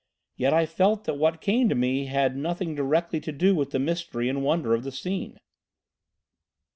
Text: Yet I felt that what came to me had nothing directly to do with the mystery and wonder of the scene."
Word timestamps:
Yet 0.35 0.51
I 0.51 0.65
felt 0.65 1.03
that 1.03 1.19
what 1.19 1.41
came 1.41 1.69
to 1.69 1.75
me 1.75 2.07
had 2.07 2.35
nothing 2.35 2.73
directly 2.73 3.19
to 3.21 3.31
do 3.31 3.53
with 3.53 3.69
the 3.69 3.77
mystery 3.77 4.29
and 4.29 4.41
wonder 4.43 4.73
of 4.73 4.83
the 4.83 4.91
scene." 4.91 5.39